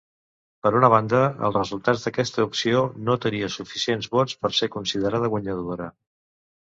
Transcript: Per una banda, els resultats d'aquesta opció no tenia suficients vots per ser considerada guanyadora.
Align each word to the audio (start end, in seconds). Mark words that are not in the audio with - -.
Per 0.67 0.69
una 0.77 0.87
banda, 0.91 1.17
els 1.49 1.57
resultats 1.57 2.05
d'aquesta 2.07 2.45
opció 2.47 2.81
no 3.09 3.17
tenia 3.25 3.49
suficients 3.57 4.07
vots 4.15 4.39
per 4.43 4.51
ser 4.61 4.71
considerada 4.77 5.31
guanyadora. 5.35 5.87